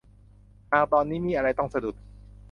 [0.71, 1.95] หากตอนนี้มีอะไรต้องสะดุด